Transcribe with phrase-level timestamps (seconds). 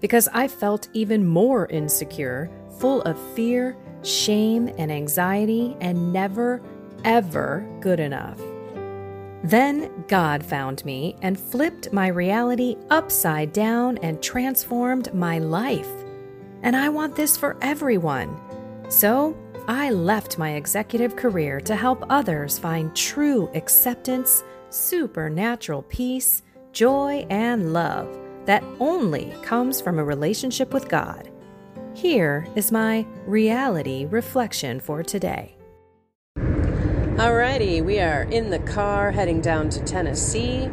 [0.00, 6.62] because I felt even more insecure, full of fear shame, and anxiety, and never,
[7.04, 8.40] ever good enough.
[9.42, 15.90] Then God found me and flipped my reality upside down and transformed my life.
[16.62, 18.38] And I want this for everyone.
[18.90, 27.26] So I left my executive career to help others find true acceptance, supernatural peace, joy,
[27.30, 28.18] and love
[28.50, 31.30] that only comes from a relationship with God.
[31.94, 35.56] Here is my reality reflection for today.
[36.36, 40.68] Alrighty, we are in the car heading down to Tennessee.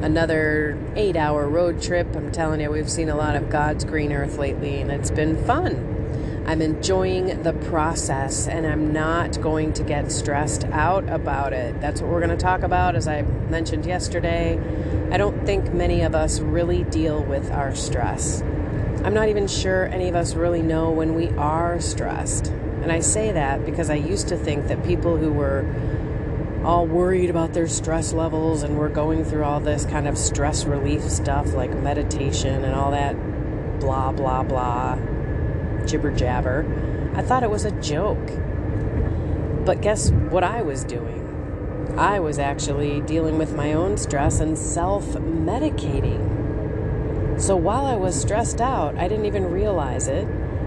[0.00, 2.08] Another eight hour road trip.
[2.16, 5.40] I'm telling you, we've seen a lot of God's green earth lately, and it's been
[5.44, 5.92] fun.
[6.44, 11.80] I'm enjoying the process and I'm not going to get stressed out about it.
[11.80, 14.58] That's what we're going to talk about, as I mentioned yesterday.
[15.12, 18.40] I don't think many of us really deal with our stress.
[19.04, 22.46] I'm not even sure any of us really know when we are stressed.
[22.46, 25.66] And I say that because I used to think that people who were
[26.64, 30.64] all worried about their stress levels and were going through all this kind of stress
[30.64, 33.14] relief stuff like meditation and all that
[33.80, 34.96] blah, blah, blah,
[35.84, 36.64] jibber jabber,
[37.14, 38.30] I thought it was a joke.
[39.66, 41.22] But guess what I was doing?
[41.96, 46.30] I was actually dealing with my own stress and self medicating.
[47.40, 50.26] So while I was stressed out, I didn't even realize it.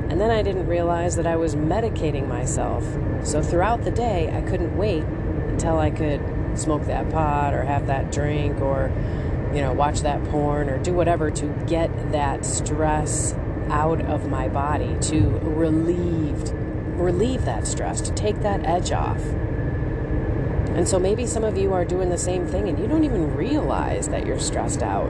[0.09, 2.85] And then I didn't realize that I was medicating myself.
[3.23, 6.21] So throughout the day, I couldn't wait until I could
[6.55, 8.91] smoke that pot or have that drink or,
[9.53, 13.33] you know, watch that porn or do whatever to get that stress
[13.69, 16.51] out of my body, to relieve
[16.95, 19.21] relieve that stress, to take that edge off.
[20.75, 23.33] And so maybe some of you are doing the same thing and you don't even
[23.35, 25.09] realize that you're stressed out.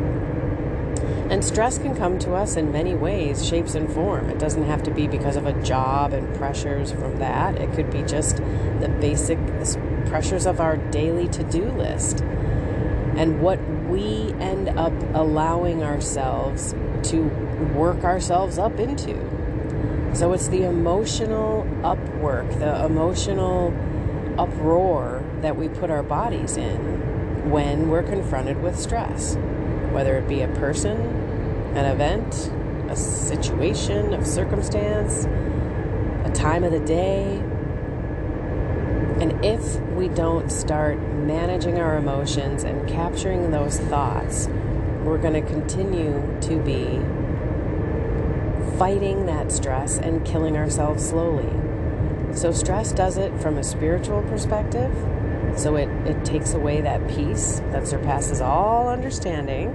[1.30, 4.30] And stress can come to us in many ways, shapes, and form.
[4.30, 7.56] It doesn't have to be because of a job and pressures from that.
[7.56, 9.40] It could be just the basic
[10.06, 12.22] pressures of our daily to do list
[13.18, 17.24] and what we end up allowing ourselves to
[17.74, 19.16] work ourselves up into.
[20.14, 23.74] So it's the emotional upwork, the emotional
[24.38, 29.38] uproar that we put our bodies in when we're confronted with stress
[29.96, 30.98] whether it be a person,
[31.78, 32.52] an event,
[32.92, 35.24] a situation, a circumstance,
[36.26, 37.38] a time of the day.
[39.22, 44.48] And if we don't start managing our emotions and capturing those thoughts,
[45.06, 47.00] we're going to continue to be
[48.78, 51.50] fighting that stress and killing ourselves slowly.
[52.36, 54.94] So, stress does it from a spiritual perspective.
[55.56, 59.74] So, it, it takes away that peace that surpasses all understanding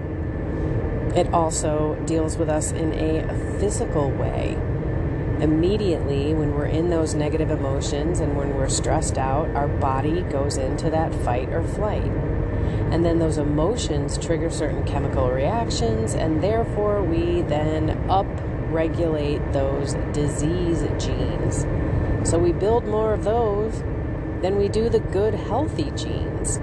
[1.14, 4.56] it also deals with us in a physical way.
[5.40, 10.56] Immediately, when we're in those negative emotions and when we're stressed out, our body goes
[10.56, 12.04] into that fight or flight.
[12.92, 18.26] And then those emotions trigger certain chemical reactions, and therefore we then up
[18.70, 21.66] regulate those disease genes.
[22.28, 23.82] So we build more of those
[24.42, 26.56] than we do the good, healthy genes.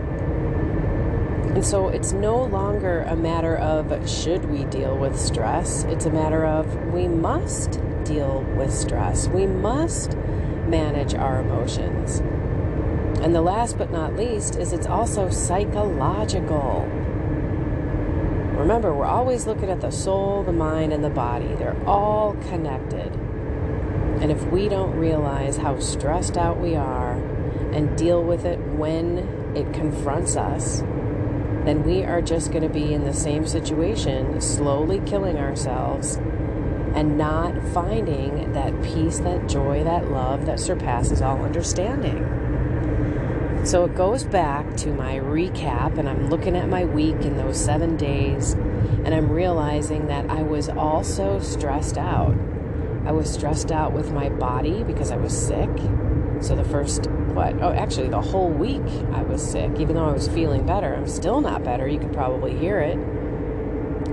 [1.57, 6.11] And so it's no longer a matter of should we deal with stress, it's a
[6.11, 9.27] matter of we must deal with stress.
[9.27, 10.15] We must
[10.67, 12.19] manage our emotions.
[13.21, 16.88] And the last but not least is it's also psychological.
[18.57, 21.47] Remember, we're always looking at the soul, the mind, and the body.
[21.55, 23.13] They're all connected.
[24.21, 27.06] And if we don't realize how stressed out we are
[27.73, 30.80] and deal with it when it confronts us,
[31.65, 36.18] then we are just going to be in the same situation, slowly killing ourselves
[36.95, 42.24] and not finding that peace, that joy, that love that surpasses all understanding.
[43.65, 47.63] So it goes back to my recap, and I'm looking at my week in those
[47.63, 52.33] seven days, and I'm realizing that I was also stressed out.
[53.06, 55.69] I was stressed out with my body because I was sick.
[56.39, 57.62] So the first what?
[57.62, 59.71] Oh, actually, the whole week I was sick.
[59.79, 61.88] Even though I was feeling better, I'm still not better.
[61.88, 62.97] You could probably hear it.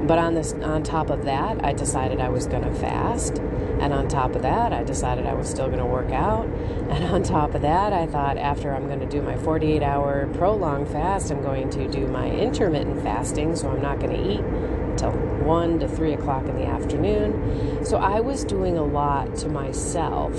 [0.07, 3.39] But on this on top of that, I decided I was going to fast.
[3.81, 6.47] And on top of that, I decided I was still going to work out.
[6.47, 10.29] And on top of that, I thought after I'm going to do my 48 hour
[10.35, 13.57] prolonged fast, I'm going to do my intermittent fasting.
[13.57, 17.85] So I'm not going to eat till 1 to 3 o'clock in the afternoon.
[17.85, 20.35] So I was doing a lot to myself,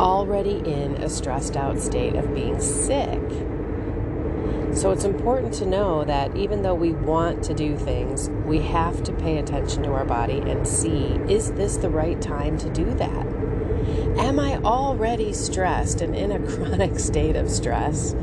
[0.00, 3.20] already in a stressed out state of being sick.
[4.74, 9.02] So it's important to know that even though we want to do things, we have
[9.04, 12.86] to pay attention to our body and see is this the right time to do
[12.94, 13.26] that?
[14.18, 18.14] Am I already stressed and in a chronic state of stress?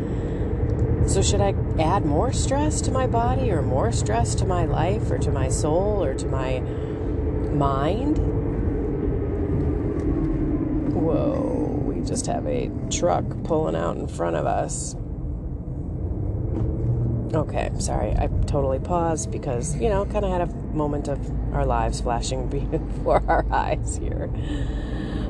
[1.08, 5.10] So, should I add more stress to my body or more stress to my life
[5.10, 6.60] or to my soul or to my
[7.50, 8.20] mind?
[10.94, 14.96] Whoa, we just have a truck pulling out in front of us.
[17.34, 21.20] Okay, sorry, I totally paused because, you know, kind of had a moment of
[21.54, 24.32] our lives flashing before our eyes here.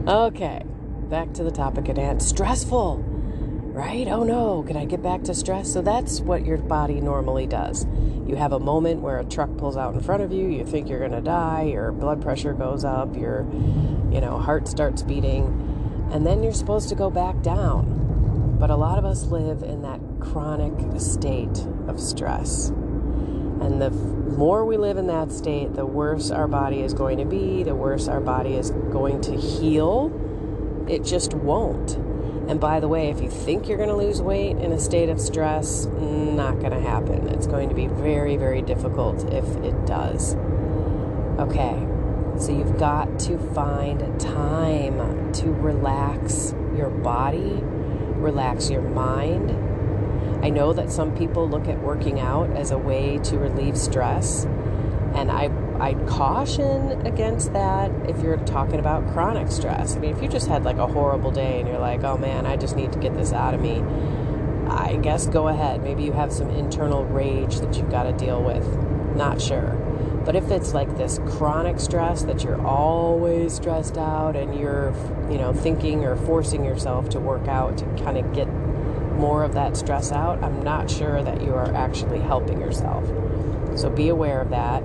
[0.08, 0.64] Okay,
[1.10, 2.24] back to the topic at hand.
[2.24, 4.08] Stressful, right?
[4.08, 5.74] Oh no, can I get back to stress?
[5.74, 7.86] So that's what your body normally does.
[8.26, 10.88] You have a moment where a truck pulls out in front of you, you think
[10.88, 13.46] you're going to die, your blood pressure goes up, your,
[14.10, 15.69] you know, heart starts beating,
[16.12, 18.00] and then you're supposed to go back down
[18.60, 22.68] but a lot of us live in that chronic state of stress.
[22.68, 27.26] And the more we live in that state, the worse our body is going to
[27.26, 30.12] be, the worse our body is going to heal.
[30.90, 31.96] It just won't.
[32.50, 35.08] And by the way, if you think you're going to lose weight in a state
[35.08, 37.30] of stress, not going to happen.
[37.30, 40.36] It's going to be very, very difficult if it does.
[41.40, 41.88] Okay,
[42.40, 47.62] so you've got to find time to relax your body
[48.20, 49.52] relax your mind.
[50.44, 54.46] I know that some people look at working out as a way to relieve stress,
[55.16, 55.50] and I
[55.80, 59.96] I caution against that if you're talking about chronic stress.
[59.96, 62.46] I mean, if you just had like a horrible day and you're like, "Oh man,
[62.46, 63.84] I just need to get this out of me."
[64.68, 65.84] I guess go ahead.
[65.84, 68.66] Maybe you have some internal rage that you've got to deal with.
[69.16, 69.89] Not sure.
[70.26, 74.94] But if it's like this chronic stress that you're always stressed out and you're,
[75.32, 78.48] you know, thinking or forcing yourself to work out to kind of get
[79.16, 83.06] more of that stress out, I'm not sure that you are actually helping yourself.
[83.78, 84.84] So be aware of that.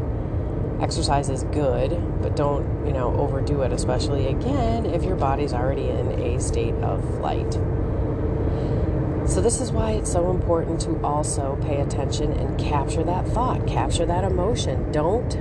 [0.80, 1.90] Exercise is good,
[2.20, 6.74] but don't, you know, overdo it, especially again if your body's already in a state
[6.76, 7.58] of flight.
[9.26, 13.66] So, this is why it's so important to also pay attention and capture that thought,
[13.66, 14.92] capture that emotion.
[14.92, 15.34] Don't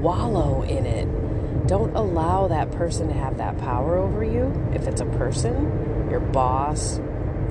[0.00, 1.66] wallow in it.
[1.66, 4.52] Don't allow that person to have that power over you.
[4.72, 7.00] If it's a person, your boss,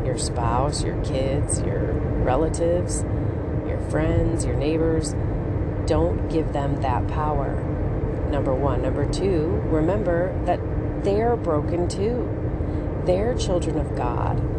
[0.05, 1.91] your spouse, your kids, your
[2.23, 3.03] relatives,
[3.67, 5.15] your friends, your neighbors,
[5.85, 7.55] don't give them that power.
[8.31, 8.83] Number one.
[8.83, 10.61] Number two, remember that
[11.03, 13.03] they're broken too.
[13.05, 14.56] They're children of God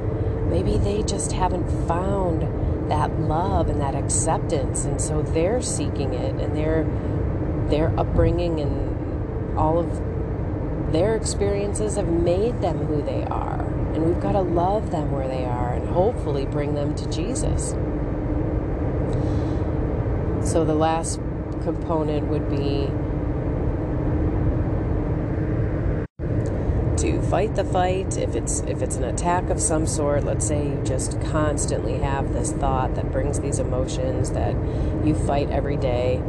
[0.49, 6.35] maybe they just haven't found that love and that acceptance and so they're seeking it
[6.41, 6.85] and their
[7.69, 10.01] their upbringing and all of
[10.93, 13.61] their experiences have made them who they are.
[13.93, 17.71] And we've got to love them where they are and hopefully bring them to Jesus.
[20.51, 21.21] So the last
[21.63, 22.89] component would be
[27.13, 30.69] to fight the fight if it's if it's an attack of some sort let's say
[30.69, 34.55] you just constantly have this thought that brings these emotions that
[35.05, 36.23] you fight every day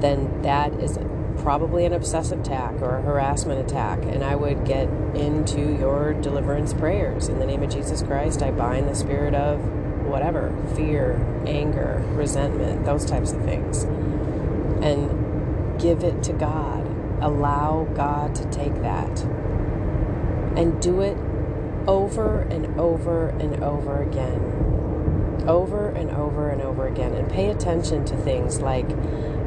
[0.00, 0.98] then that is
[1.38, 4.00] probably an obsessive attack or a harassment attack.
[4.02, 7.28] And i would get into your deliverance prayers.
[7.28, 9.60] In the name of jesus christ i bind the spirit of
[10.04, 11.16] whatever fear
[11.46, 13.84] anger resentment those types of things.
[14.82, 16.86] And give it to god.
[17.20, 19.47] Allow god to take that
[20.58, 21.16] and do it
[21.86, 25.44] over and over and over again.
[25.46, 27.14] Over and over and over again.
[27.14, 28.88] And pay attention to things like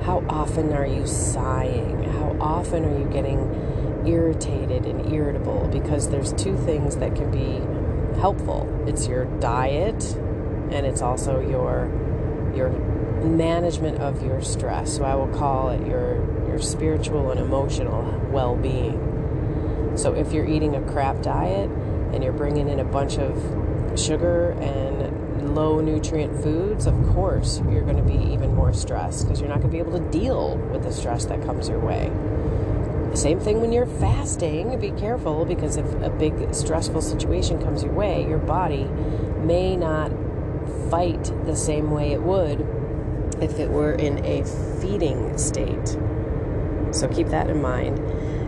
[0.04, 2.04] how often are you sighing?
[2.04, 5.68] How often are you getting irritated and irritable?
[5.72, 7.62] Because there's two things that can be
[8.20, 10.04] helpful it's your diet
[10.72, 11.90] and it's also your
[12.56, 12.70] your
[13.24, 19.11] management of your stress so i will call it your your spiritual and emotional well-being
[19.96, 21.70] so if you're eating a crap diet
[22.14, 27.84] and you're bringing in a bunch of sugar and low nutrient foods, of course you're
[27.84, 30.58] going to be even more stressed because you're not going to be able to deal
[30.72, 32.12] with the stress that comes your way.
[33.14, 34.80] Same thing when you're fasting.
[34.80, 38.86] Be careful because if a big stressful situation comes your way, your body
[39.44, 40.12] may not
[40.90, 42.62] fight the same way it would
[43.42, 44.44] if it were in a
[44.80, 45.98] feeding state.
[46.92, 48.00] So keep that in mind.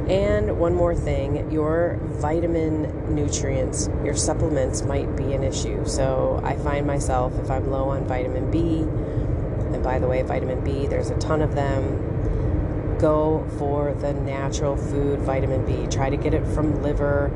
[0.07, 5.85] And one more thing your vitamin nutrients, your supplements might be an issue.
[5.85, 10.63] So I find myself, if I'm low on vitamin B, and by the way, vitamin
[10.63, 15.87] B, there's a ton of them, go for the natural food vitamin B.
[15.87, 17.31] Try to get it from liver,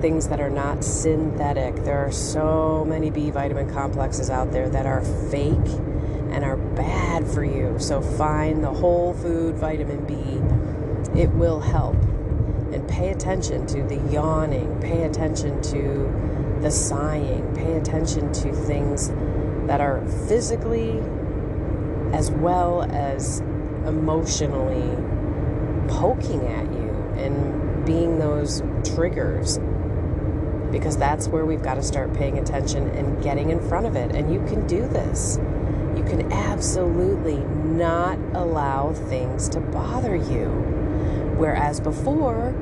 [0.00, 1.76] things that are not synthetic.
[1.84, 5.70] There are so many B vitamin complexes out there that are fake
[6.30, 7.78] and are bad for you.
[7.78, 10.14] So find the whole food vitamin B.
[11.18, 11.96] It will help.
[12.72, 19.08] And pay attention to the yawning, pay attention to the sighing, pay attention to things
[19.66, 21.00] that are physically
[22.12, 23.40] as well as
[23.86, 24.96] emotionally
[25.88, 29.58] poking at you and being those triggers
[30.70, 34.14] because that's where we've got to start paying attention and getting in front of it.
[34.14, 35.38] And you can do this
[35.98, 40.77] you can absolutely not allow things to bother you.
[41.38, 42.54] Whereas before,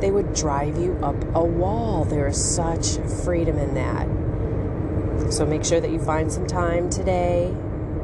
[0.00, 2.04] they would drive you up a wall.
[2.04, 5.32] There is such freedom in that.
[5.32, 7.54] So make sure that you find some time today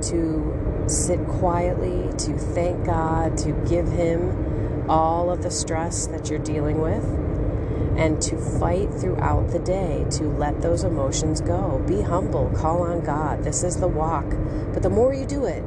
[0.02, 6.38] to sit quietly, to thank God, to give Him all of the stress that you're
[6.38, 7.04] dealing with
[7.98, 11.82] and to fight throughout the day to let those emotions go.
[11.86, 13.42] Be humble, call on God.
[13.42, 14.26] This is the walk.
[14.72, 15.64] But the more you do it,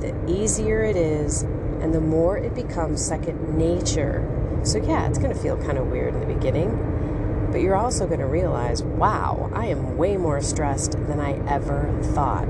[0.00, 1.44] the easier it is,
[1.82, 4.28] and the more it becomes second nature.
[4.62, 8.06] So, yeah, it's going to feel kind of weird in the beginning, but you're also
[8.06, 12.48] going to realize, wow, I am way more stressed than I ever thought.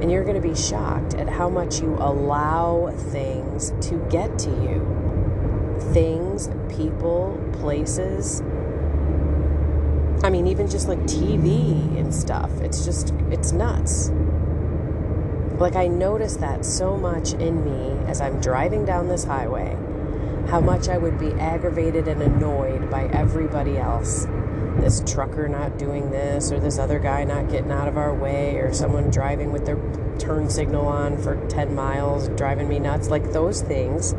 [0.00, 4.50] And you're going to be shocked at how much you allow things to get to
[4.50, 4.98] you
[5.92, 8.40] things, people, places.
[10.22, 12.50] I mean, even just like TV and stuff.
[12.60, 14.10] It's just, it's nuts.
[15.58, 19.76] Like, I notice that so much in me as I'm driving down this highway,
[20.48, 24.28] how much I would be aggravated and annoyed by everybody else.
[24.76, 28.58] This trucker not doing this, or this other guy not getting out of our way,
[28.58, 29.78] or someone driving with their
[30.18, 33.08] turn signal on for 10 miles, driving me nuts.
[33.08, 34.14] Like, those things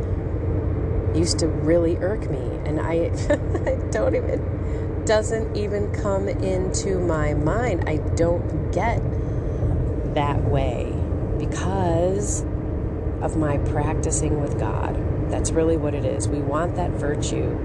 [1.16, 2.92] used to really irk me and I,
[3.66, 7.86] I don't even doesn't even come into my mind.
[7.88, 9.02] I don't get
[10.14, 10.99] that way
[11.40, 12.42] because
[13.22, 14.96] of my practicing with God.
[15.32, 16.28] That's really what it is.
[16.28, 17.58] We want that virtue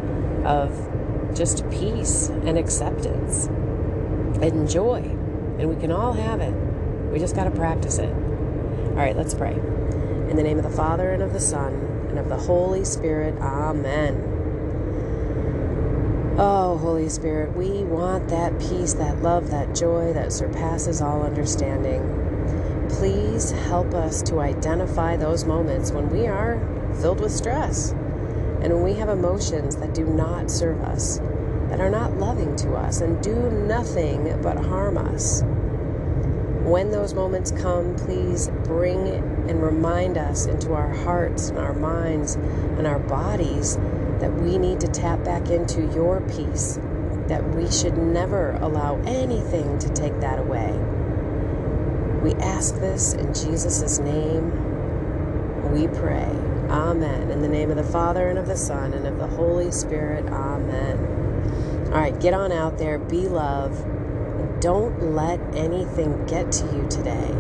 [0.45, 5.01] of just peace and acceptance and joy.
[5.59, 6.53] And we can all have it.
[7.13, 8.13] We just got to practice it.
[8.13, 9.55] All right, let's pray.
[9.55, 11.75] In the name of the Father and of the Son
[12.09, 13.35] and of the Holy Spirit.
[13.41, 14.31] Amen.
[16.37, 22.24] Oh, Holy Spirit, we want that peace, that love, that joy that surpasses all understanding.
[22.99, 26.61] Please help us to identify those moments when we are
[27.01, 31.19] filled with stress and when we have emotions that do not serve us,
[31.69, 35.43] that are not loving to us, and do nothing but harm us.
[36.63, 42.37] When those moments come, please bring and remind us into our hearts and our minds
[42.37, 43.77] and our bodies
[44.21, 46.79] that we need to tap back into your peace,
[47.27, 50.94] that we should never allow anything to take that away.
[52.25, 54.51] We ask this in Jesus' name.
[55.73, 56.31] We pray.
[56.71, 57.31] Amen.
[57.31, 60.27] In the name of the Father and of the Son and of the Holy Spirit.
[60.27, 61.93] Amen.
[61.93, 63.85] All right, get on out there, be love
[64.65, 67.31] don't let anything get to you today.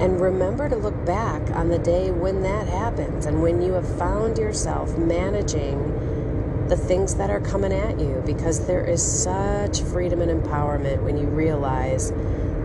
[0.00, 3.98] And remember to look back on the day when that happens and when you have
[3.98, 10.22] found yourself managing the things that are coming at you because there is such freedom
[10.22, 12.10] and empowerment when you realize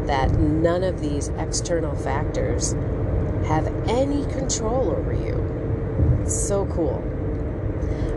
[0.07, 2.73] that none of these external factors
[3.47, 6.23] have any control over you.
[6.27, 7.03] So cool.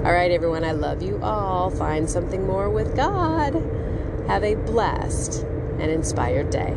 [0.04, 1.70] All right, everyone, I love you all.
[1.70, 3.54] Find something more with God.
[4.28, 6.76] Have a blessed and inspired day.